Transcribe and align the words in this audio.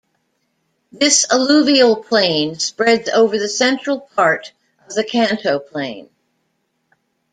This 0.91 1.31
alluvial 1.31 1.95
plain 1.95 2.57
spreads 2.57 3.07
over 3.07 3.37
the 3.37 3.47
central 3.47 3.99
part 3.99 4.51
of 4.87 4.95
the 4.95 5.03
Kanto 5.03 5.59
Plain. 5.59 6.09